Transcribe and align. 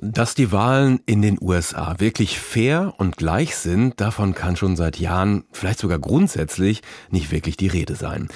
Dass 0.00 0.36
die 0.36 0.52
Wahlen 0.52 1.00
in 1.06 1.22
den 1.22 1.38
USA 1.40 1.96
wirklich 1.98 2.38
fair 2.38 2.94
und 2.98 3.16
gleich 3.16 3.56
sind, 3.56 4.00
davon 4.00 4.32
kann 4.32 4.54
schon 4.54 4.76
seit 4.76 5.00
Jahren, 5.00 5.42
vielleicht 5.50 5.80
sogar 5.80 5.98
grundsätzlich, 5.98 6.82
nicht 7.10 7.32
wirklich 7.32 7.56
die 7.56 7.66
Rede 7.66 7.96
sein. 7.96 8.28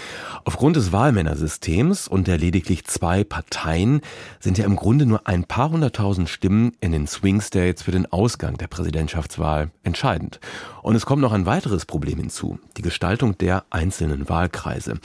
Aufgrund 0.45 0.75
des 0.75 0.91
Wahlmännersystems 0.91 2.09
und 2.09 2.27
der 2.27 2.37
lediglich 2.37 2.85
zwei 2.87 3.23
Parteien 3.23 4.01
sind 4.41 4.59
ja 4.59 4.65
im 4.65 4.75
Grunde 4.75 5.07
nur 5.07 5.29
ein 5.29 5.45
paar 5.45 5.71
hunderttausend 5.71 6.29
Stimmen 6.29 6.73
in 6.81 6.91
den 6.91 7.07
Swing 7.07 7.41
States 7.41 7.83
für 7.83 7.93
den 7.93 8.11
Ausgang 8.11 8.59
der 8.59 8.67
Präsidentschaftswahl 8.67 9.71
entscheidend. 9.85 10.41
Und 10.83 10.97
es 10.97 11.07
kommt 11.07 11.23
noch 11.23 11.33
ein 11.33 11.47
weiteres 11.47 11.87
Problem 11.87 12.19
hinzu, 12.19 12.59
die 12.77 12.83
Gestaltung 12.83 13.39
der 13.39 13.67
einzelnen 13.71 14.29
Wahlkreise. 14.29 14.99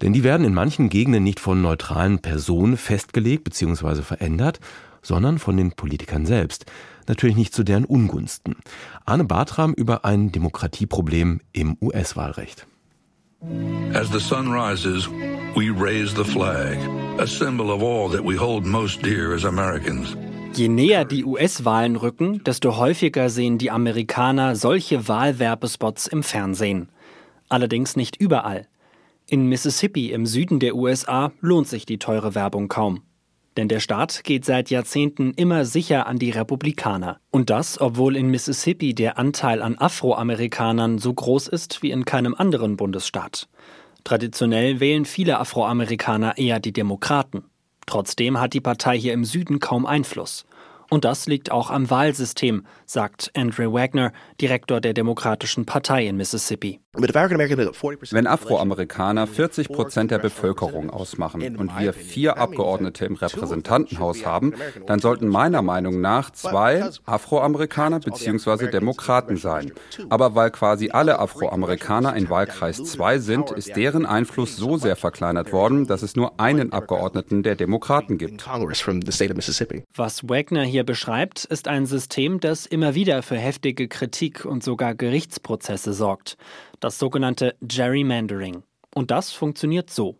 Denn 0.00 0.12
die 0.12 0.22
werden 0.22 0.46
in 0.46 0.54
manchen 0.54 0.90
Gegenden 0.90 1.24
nicht 1.24 1.40
von 1.40 1.60
neutralen 1.60 2.20
Personen 2.20 2.76
festgelegt 2.76 3.42
bzw. 3.42 4.02
verändert, 4.02 4.60
sondern 5.04 5.38
von 5.38 5.56
den 5.56 5.70
Politikern 5.72 6.26
selbst. 6.26 6.66
Natürlich 7.06 7.36
nicht 7.36 7.54
zu 7.54 7.62
deren 7.62 7.84
Ungunsten. 7.84 8.56
Arne 9.04 9.24
Bartram 9.24 9.72
über 9.74 10.04
ein 10.04 10.32
Demokratieproblem 10.32 11.40
im 11.52 11.76
US-Wahlrecht. 11.80 12.66
As 13.92 14.10
the 14.10 14.18
sun 14.18 14.50
rises, 14.50 15.08
we 15.54 15.70
raise 15.70 16.16
the 16.16 16.24
flag, 16.24 16.78
a 17.18 17.26
symbol 17.26 17.70
of 17.70 17.82
all 17.82 18.10
that 18.10 18.24
we 18.24 18.36
hold 18.36 18.64
most 18.64 19.04
dear 19.04 19.34
as 19.34 19.44
Americans. 19.44 20.16
Je 20.54 20.68
näher 20.68 21.04
die 21.04 21.24
US-Wahlen 21.24 21.96
rücken, 21.96 22.42
desto 22.44 22.76
häufiger 22.76 23.28
sehen 23.28 23.58
die 23.58 23.70
Amerikaner 23.70 24.56
solche 24.56 25.08
Wahlwerbespots 25.08 26.06
im 26.06 26.22
Fernsehen. 26.22 26.88
Allerdings 27.48 27.96
nicht 27.96 28.16
überall. 28.16 28.66
In 29.26 29.48
Mississippi 29.48 30.12
im 30.12 30.26
Süden 30.26 30.60
der 30.60 30.76
USA 30.76 31.32
lohnt 31.40 31.66
sich 31.66 31.86
die 31.86 31.98
teure 31.98 32.34
Werbung 32.34 32.68
kaum. 32.68 33.02
Denn 33.56 33.68
der 33.68 33.80
Staat 33.80 34.24
geht 34.24 34.44
seit 34.44 34.70
Jahrzehnten 34.70 35.32
immer 35.34 35.64
sicher 35.64 36.06
an 36.06 36.18
die 36.18 36.30
Republikaner. 36.30 37.20
Und 37.30 37.50
das, 37.50 37.80
obwohl 37.80 38.16
in 38.16 38.28
Mississippi 38.28 38.94
der 38.94 39.16
Anteil 39.16 39.62
an 39.62 39.78
Afroamerikanern 39.78 40.98
so 40.98 41.14
groß 41.14 41.48
ist 41.48 41.82
wie 41.82 41.90
in 41.90 42.04
keinem 42.04 42.34
anderen 42.34 42.76
Bundesstaat. 42.76 43.48
Traditionell 44.02 44.80
wählen 44.80 45.04
viele 45.04 45.38
Afroamerikaner 45.38 46.36
eher 46.36 46.60
die 46.60 46.72
Demokraten. 46.72 47.44
Trotzdem 47.86 48.40
hat 48.40 48.54
die 48.54 48.60
Partei 48.60 48.98
hier 48.98 49.12
im 49.12 49.24
Süden 49.24 49.60
kaum 49.60 49.86
Einfluss. 49.86 50.46
Und 50.90 51.04
das 51.04 51.26
liegt 51.26 51.50
auch 51.50 51.70
am 51.70 51.90
Wahlsystem, 51.90 52.66
sagt 52.86 53.30
Andrew 53.34 53.72
Wagner, 53.72 54.12
Direktor 54.40 54.80
der 54.80 54.94
Demokratischen 54.94 55.66
Partei 55.66 56.06
in 56.06 56.16
Mississippi. 56.16 56.80
Wenn 56.96 58.26
Afroamerikaner 58.26 59.26
40 59.26 59.68
Prozent 59.68 60.10
der 60.12 60.18
Bevölkerung 60.18 60.90
ausmachen 60.90 61.56
und 61.56 61.76
wir 61.78 61.92
vier 61.92 62.38
Abgeordnete 62.38 63.06
im 63.06 63.16
Repräsentantenhaus 63.16 64.24
haben, 64.24 64.54
dann 64.86 65.00
sollten 65.00 65.26
meiner 65.26 65.62
Meinung 65.62 66.00
nach 66.00 66.30
zwei 66.30 66.88
Afroamerikaner 67.04 67.98
bzw. 67.98 68.70
Demokraten 68.70 69.36
sein. 69.36 69.72
Aber 70.08 70.36
weil 70.36 70.50
quasi 70.50 70.90
alle 70.90 71.18
Afroamerikaner 71.18 72.14
in 72.14 72.30
Wahlkreis 72.30 72.84
2 72.84 73.18
sind, 73.18 73.50
ist 73.50 73.74
deren 73.76 74.06
Einfluss 74.06 74.56
so 74.56 74.76
sehr 74.76 74.96
verkleinert 74.96 75.52
worden, 75.52 75.86
dass 75.86 76.02
es 76.02 76.14
nur 76.14 76.38
einen 76.38 76.72
Abgeordneten 76.72 77.42
der 77.42 77.56
Demokraten 77.56 78.18
gibt. 78.18 78.46
Was 79.96 80.28
Wagner 80.28 80.62
hier 80.62 80.73
beschreibt, 80.82 81.44
ist 81.44 81.68
ein 81.68 81.86
System, 81.86 82.40
das 82.40 82.66
immer 82.66 82.96
wieder 82.96 83.22
für 83.22 83.36
heftige 83.36 83.86
Kritik 83.86 84.44
und 84.44 84.64
sogar 84.64 84.94
Gerichtsprozesse 84.94 85.92
sorgt 85.92 86.36
das 86.84 86.98
sogenannte 86.98 87.56
Gerrymandering. 87.62 88.62
Und 88.94 89.10
das 89.10 89.32
funktioniert 89.32 89.88
so. 89.88 90.18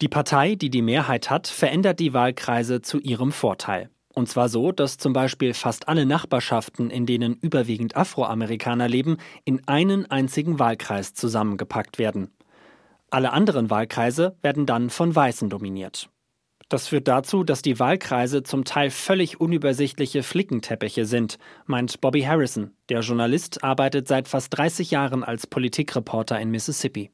Die 0.00 0.08
Partei, 0.08 0.54
die 0.54 0.70
die 0.70 0.80
Mehrheit 0.80 1.28
hat, 1.28 1.48
verändert 1.48 1.98
die 1.98 2.12
Wahlkreise 2.12 2.82
zu 2.82 3.00
ihrem 3.00 3.32
Vorteil. 3.32 3.90
Und 4.14 4.28
zwar 4.28 4.48
so, 4.48 4.70
dass 4.70 4.98
zum 4.98 5.12
Beispiel 5.12 5.54
fast 5.54 5.88
alle 5.88 6.06
Nachbarschaften, 6.06 6.90
in 6.90 7.04
denen 7.04 7.34
überwiegend 7.34 7.96
Afroamerikaner 7.96 8.88
leben, 8.88 9.16
in 9.44 9.66
einen 9.66 10.08
einzigen 10.08 10.58
Wahlkreis 10.58 11.14
zusammengepackt 11.14 11.98
werden. 11.98 12.30
Alle 13.10 13.32
anderen 13.32 13.68
Wahlkreise 13.68 14.36
werden 14.40 14.66
dann 14.66 14.88
von 14.88 15.14
Weißen 15.14 15.50
dominiert. 15.50 16.10
Das 16.72 16.88
führt 16.88 17.06
dazu, 17.06 17.44
dass 17.44 17.60
die 17.60 17.78
Wahlkreise 17.78 18.44
zum 18.44 18.64
Teil 18.64 18.88
völlig 18.88 19.38
unübersichtliche 19.38 20.22
Flickenteppiche 20.22 21.04
sind, 21.04 21.36
meint 21.66 22.00
Bobby 22.00 22.22
Harrison. 22.22 22.70
Der 22.88 23.00
Journalist 23.00 23.62
arbeitet 23.62 24.08
seit 24.08 24.26
fast 24.26 24.56
30 24.58 24.90
Jahren 24.90 25.22
als 25.22 25.46
Politikreporter 25.46 26.40
in 26.40 26.50
Mississippi. 26.50 27.12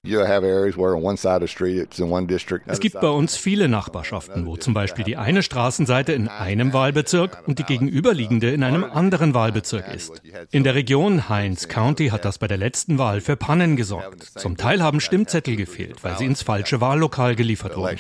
Es 2.67 2.81
gibt 2.81 3.01
bei 3.01 3.09
uns 3.09 3.37
viele 3.37 3.69
Nachbarschaften, 3.69 4.47
wo 4.47 4.57
zum 4.57 4.73
Beispiel 4.73 5.05
die 5.05 5.19
eine 5.19 5.43
Straßenseite 5.43 6.13
in 6.15 6.29
einem 6.29 6.73
Wahlbezirk 6.73 7.47
und 7.47 7.59
die 7.59 7.65
gegenüberliegende 7.65 8.51
in 8.51 8.63
einem 8.63 8.83
anderen 8.83 9.35
Wahlbezirk 9.35 9.95
ist. 9.95 10.23
In 10.51 10.65
der 10.65 10.75
Region 10.75 11.29
Hines 11.29 11.69
County 11.69 12.09
hat 12.09 12.25
das 12.25 12.39
bei 12.39 12.47
der 12.47 12.57
letzten 12.57 12.97
Wahl 12.97 13.21
für 13.21 13.37
Pannen 13.37 13.77
gesorgt. 13.77 14.23
Zum 14.23 14.57
Teil 14.57 14.83
haben 14.83 15.01
Stimmzettel 15.01 15.57
gefehlt, 15.57 16.03
weil 16.03 16.17
sie 16.17 16.25
ins 16.25 16.43
falsche 16.43 16.81
Wahllokal 16.81 17.37
geliefert 17.37 17.77
wurden. 17.77 17.99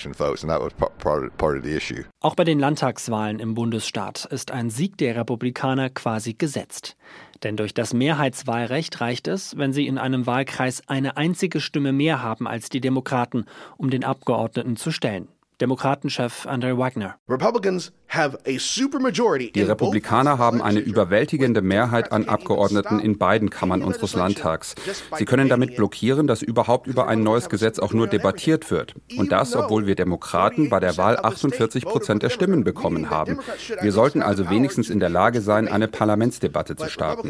Auch 2.20 2.34
bei 2.34 2.44
den 2.44 2.58
Landtagswahlen 2.58 3.40
im 3.40 3.54
Bundesstaat 3.54 4.24
ist 4.24 4.50
ein 4.52 4.70
Sieg 4.70 4.96
der 4.96 5.16
Republikaner 5.16 5.90
quasi 5.90 6.32
gesetzt. 6.32 6.96
Denn 7.42 7.56
durch 7.56 7.74
das 7.74 7.94
Mehrheitswahlrecht 7.94 9.00
reicht 9.00 9.28
es, 9.28 9.56
wenn 9.56 9.72
sie 9.72 9.86
in 9.86 9.98
einem 9.98 10.26
Wahlkreis 10.26 10.82
eine 10.88 11.16
einzige 11.16 11.60
Stimme 11.60 11.92
mehr 11.92 12.22
haben 12.22 12.48
als 12.48 12.68
die 12.68 12.80
Demokraten, 12.80 13.46
um 13.76 13.90
den 13.90 14.04
Abgeordneten 14.04 14.76
zu 14.76 14.90
stellen. 14.90 15.28
Demokratenchef 15.60 16.46
Andrew 16.46 16.78
Wagner. 16.78 17.16
Die 18.10 19.62
Republikaner 19.62 20.38
haben 20.38 20.62
eine 20.62 20.80
überwältigende 20.80 21.60
Mehrheit 21.60 22.10
an 22.10 22.26
Abgeordneten 22.26 23.00
in 23.00 23.18
beiden 23.18 23.50
Kammern 23.50 23.82
unseres 23.82 24.14
Landtags. 24.14 24.74
Sie 25.16 25.26
können 25.26 25.48
damit 25.48 25.76
blockieren, 25.76 26.26
dass 26.26 26.40
überhaupt 26.40 26.86
über 26.86 27.06
ein 27.06 27.22
neues 27.22 27.50
Gesetz 27.50 27.78
auch 27.78 27.92
nur 27.92 28.06
debattiert 28.06 28.70
wird. 28.70 28.94
Und 29.16 29.30
das, 29.30 29.54
obwohl 29.54 29.86
wir 29.86 29.94
Demokraten 29.94 30.70
bei 30.70 30.80
der 30.80 30.96
Wahl 30.96 31.18
48 31.18 31.84
Prozent 31.84 32.22
der 32.22 32.30
Stimmen 32.30 32.64
bekommen 32.64 33.10
haben. 33.10 33.40
Wir 33.82 33.92
sollten 33.92 34.22
also 34.22 34.48
wenigstens 34.48 34.88
in 34.88 35.00
der 35.00 35.10
Lage 35.10 35.42
sein, 35.42 35.68
eine 35.68 35.86
Parlamentsdebatte 35.88 36.76
zu 36.76 36.88
starten. 36.88 37.28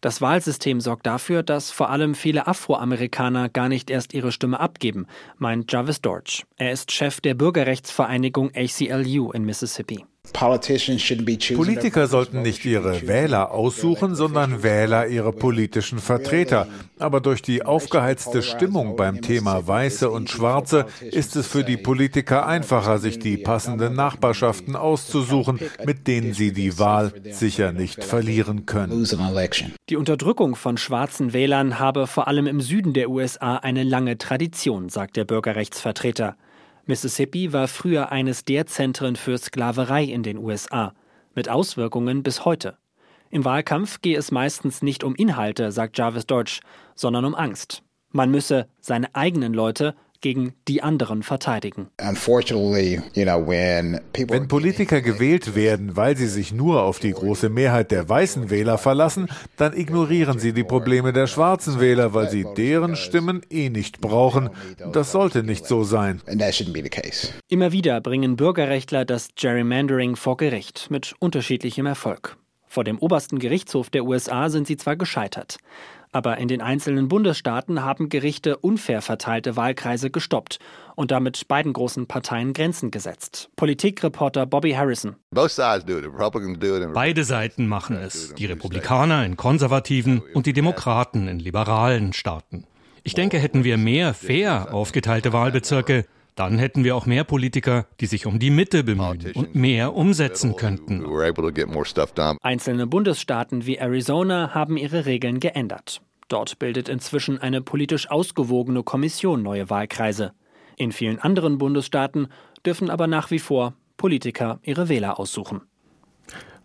Das 0.00 0.20
Wahlsystem 0.20 0.80
sorgt 0.80 1.06
dafür, 1.06 1.42
dass 1.42 1.70
vor 1.70 1.90
allem 1.90 2.14
viele 2.14 2.46
Afroamerikaner 2.48 3.48
gar 3.48 3.68
nicht 3.68 3.90
erst 3.90 4.12
ihre 4.12 4.32
Stimme 4.32 4.58
abgeben, 4.58 5.06
meint 5.38 5.70
Jarvis 5.70 6.00
Dorch. 6.00 6.44
Er 6.56 6.72
ist 6.72 6.90
Chef 6.90 7.20
der 7.20 7.34
Bürgerrechtsvereinigung 7.34 8.50
ACLU 8.56 9.30
in 9.32 9.44
Mississippi. 9.44 10.04
Politiker 10.32 12.06
sollten 12.08 12.42
nicht 12.42 12.64
ihre 12.64 13.06
Wähler 13.06 13.52
aussuchen, 13.52 14.14
sondern 14.14 14.62
Wähler 14.62 15.06
ihre 15.06 15.32
politischen 15.32 15.98
Vertreter. 15.98 16.66
Aber 16.98 17.20
durch 17.20 17.42
die 17.42 17.64
aufgeheizte 17.64 18.42
Stimmung 18.42 18.96
beim 18.96 19.22
Thema 19.22 19.66
Weiße 19.66 20.10
und 20.10 20.30
Schwarze 20.30 20.86
ist 21.00 21.36
es 21.36 21.46
für 21.46 21.64
die 21.64 21.76
Politiker 21.76 22.46
einfacher, 22.46 22.98
sich 22.98 23.18
die 23.18 23.36
passenden 23.36 23.94
Nachbarschaften 23.94 24.76
auszusuchen, 24.76 25.60
mit 25.84 26.06
denen 26.06 26.32
sie 26.32 26.52
die 26.52 26.78
Wahl 26.78 27.12
sicher 27.30 27.72
nicht 27.72 28.02
verlieren 28.02 28.66
können. 28.66 29.06
Die 29.88 29.96
Unterdrückung 29.96 30.56
von 30.56 30.76
schwarzen 30.76 31.32
Wählern 31.32 31.78
habe 31.78 32.06
vor 32.06 32.28
allem 32.28 32.46
im 32.46 32.60
Süden 32.60 32.92
der 32.92 33.10
USA 33.10 33.56
eine 33.56 33.84
lange 33.84 34.18
Tradition, 34.18 34.88
sagt 34.88 35.16
der 35.16 35.24
Bürgerrechtsvertreter. 35.24 36.36
Mississippi 36.86 37.52
war 37.52 37.66
früher 37.66 38.12
eines 38.12 38.44
der 38.44 38.66
Zentren 38.66 39.16
für 39.16 39.36
Sklaverei 39.36 40.04
in 40.04 40.22
den 40.22 40.38
USA, 40.38 40.94
mit 41.34 41.48
Auswirkungen 41.48 42.22
bis 42.22 42.44
heute. 42.44 42.78
Im 43.28 43.44
Wahlkampf 43.44 44.00
gehe 44.02 44.16
es 44.16 44.30
meistens 44.30 44.82
nicht 44.82 45.02
um 45.02 45.16
Inhalte, 45.16 45.72
sagt 45.72 45.98
Jarvis 45.98 46.26
Dodge, 46.26 46.60
sondern 46.94 47.24
um 47.24 47.34
Angst. 47.34 47.82
Man 48.12 48.30
müsse 48.30 48.68
seine 48.80 49.12
eigenen 49.16 49.52
Leute 49.52 49.96
gegen 50.20 50.54
die 50.68 50.82
anderen 50.82 51.22
verteidigen. 51.22 51.88
Wenn 51.98 52.16
Politiker 54.48 55.00
gewählt 55.00 55.54
werden, 55.54 55.96
weil 55.96 56.16
sie 56.16 56.26
sich 56.26 56.52
nur 56.52 56.82
auf 56.82 56.98
die 56.98 57.12
große 57.12 57.48
Mehrheit 57.48 57.90
der 57.90 58.08
weißen 58.08 58.50
Wähler 58.50 58.78
verlassen, 58.78 59.28
dann 59.56 59.76
ignorieren 59.76 60.38
sie 60.38 60.52
die 60.52 60.64
Probleme 60.64 61.12
der 61.12 61.26
schwarzen 61.26 61.80
Wähler, 61.80 62.14
weil 62.14 62.30
sie 62.30 62.46
deren 62.56 62.96
Stimmen 62.96 63.42
eh 63.50 63.68
nicht 63.68 64.00
brauchen. 64.00 64.50
Das 64.92 65.12
sollte 65.12 65.42
nicht 65.42 65.66
so 65.66 65.84
sein. 65.84 66.22
Immer 67.48 67.72
wieder 67.72 68.00
bringen 68.00 68.36
Bürgerrechtler 68.36 69.04
das 69.04 69.28
Gerrymandering 69.36 70.16
vor 70.16 70.36
Gericht 70.36 70.90
mit 70.90 71.14
unterschiedlichem 71.18 71.86
Erfolg. 71.86 72.36
Vor 72.76 72.84
dem 72.84 72.98
obersten 72.98 73.38
Gerichtshof 73.38 73.88
der 73.88 74.04
USA 74.04 74.50
sind 74.50 74.66
sie 74.66 74.76
zwar 74.76 74.96
gescheitert. 74.96 75.56
Aber 76.12 76.36
in 76.36 76.46
den 76.46 76.60
einzelnen 76.60 77.08
Bundesstaaten 77.08 77.82
haben 77.82 78.10
Gerichte 78.10 78.58
unfair 78.58 79.00
verteilte 79.00 79.56
Wahlkreise 79.56 80.10
gestoppt 80.10 80.58
und 80.94 81.10
damit 81.10 81.48
beiden 81.48 81.72
großen 81.72 82.06
Parteien 82.06 82.52
Grenzen 82.52 82.90
gesetzt. 82.90 83.48
Politikreporter 83.56 84.44
Bobby 84.44 84.72
Harrison. 84.72 85.16
Beide 86.92 87.24
Seiten 87.24 87.66
machen 87.66 87.96
es. 87.96 88.34
Die 88.34 88.44
Republikaner 88.44 89.24
in 89.24 89.38
konservativen 89.38 90.20
und 90.34 90.44
die 90.44 90.52
Demokraten 90.52 91.28
in 91.28 91.38
liberalen 91.38 92.12
Staaten. 92.12 92.66
Ich 93.04 93.14
denke, 93.14 93.38
hätten 93.38 93.64
wir 93.64 93.78
mehr 93.78 94.12
fair 94.12 94.74
aufgeteilte 94.74 95.32
Wahlbezirke, 95.32 96.04
Dann 96.36 96.58
hätten 96.58 96.84
wir 96.84 96.94
auch 96.94 97.06
mehr 97.06 97.24
Politiker, 97.24 97.86
die 97.98 98.06
sich 98.06 98.26
um 98.26 98.38
die 98.38 98.50
Mitte 98.50 98.84
bemühen 98.84 99.32
und 99.34 99.54
mehr 99.54 99.94
umsetzen 99.94 100.54
könnten. 100.54 101.02
Einzelne 102.42 102.86
Bundesstaaten 102.86 103.66
wie 103.66 103.78
Arizona 103.78 104.54
haben 104.54 104.76
ihre 104.76 105.06
Regeln 105.06 105.40
geändert. 105.40 106.02
Dort 106.28 106.58
bildet 106.58 106.90
inzwischen 106.90 107.38
eine 107.38 107.62
politisch 107.62 108.10
ausgewogene 108.10 108.82
Kommission 108.82 109.42
neue 109.42 109.70
Wahlkreise. 109.70 110.32
In 110.76 110.92
vielen 110.92 111.18
anderen 111.18 111.56
Bundesstaaten 111.56 112.28
dürfen 112.66 112.90
aber 112.90 113.06
nach 113.06 113.30
wie 113.30 113.38
vor 113.38 113.72
Politiker 113.96 114.58
ihre 114.62 114.90
Wähler 114.90 115.18
aussuchen. 115.18 115.62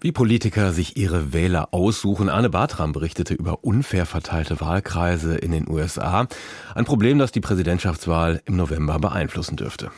Wie 0.04 0.12
Politiker 0.12 0.74
sich 0.74 0.98
ihre 0.98 1.32
Wähler 1.32 1.76
aussuchen. 1.76 2.28
Arne 2.28 2.50
Bartram 2.50 2.92
berichtete 2.92 3.36
über 3.36 3.64
unfair 3.64 4.08
verteilte 4.08 4.60
Wahlkreise 4.60 5.38
in 5.38 5.52
den 5.52 5.70
USA. 5.70 6.28
Ein 6.74 6.86
Problem, 6.86 7.20
das 7.20 7.32
die 7.32 7.40
Präsidentschaftswahl 7.40 8.42
im 8.46 8.56
November 8.56 8.98
beeinflussen 8.98 9.58
dürfte. 9.58 9.92